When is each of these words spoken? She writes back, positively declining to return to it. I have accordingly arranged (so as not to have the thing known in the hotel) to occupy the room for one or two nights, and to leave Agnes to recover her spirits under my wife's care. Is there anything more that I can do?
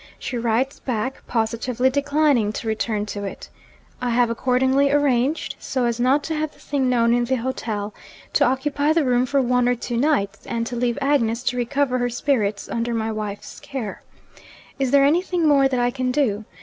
She 0.17 0.35
writes 0.35 0.79
back, 0.79 1.21
positively 1.27 1.91
declining 1.91 2.51
to 2.53 2.67
return 2.67 3.05
to 3.05 3.23
it. 3.23 3.49
I 4.01 4.09
have 4.09 4.31
accordingly 4.31 4.89
arranged 4.91 5.53
(so 5.59 5.85
as 5.85 5.99
not 5.99 6.23
to 6.23 6.35
have 6.35 6.53
the 6.53 6.57
thing 6.59 6.89
known 6.89 7.13
in 7.13 7.25
the 7.25 7.35
hotel) 7.35 7.93
to 8.33 8.43
occupy 8.43 8.93
the 8.93 9.05
room 9.05 9.27
for 9.27 9.43
one 9.43 9.69
or 9.69 9.75
two 9.75 9.97
nights, 9.97 10.43
and 10.47 10.65
to 10.65 10.75
leave 10.75 10.97
Agnes 11.01 11.43
to 11.43 11.55
recover 11.55 11.99
her 11.99 12.09
spirits 12.09 12.67
under 12.67 12.95
my 12.95 13.11
wife's 13.11 13.59
care. 13.59 14.01
Is 14.79 14.89
there 14.89 15.05
anything 15.05 15.47
more 15.47 15.67
that 15.67 15.79
I 15.79 15.91
can 15.91 16.11
do? 16.11 16.45